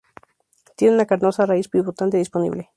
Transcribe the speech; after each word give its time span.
Tiene 0.75 0.95
una 0.95 1.05
carnosa 1.05 1.45
raíz 1.45 1.67
pivotante 1.67 2.17
disponible. 2.17 2.69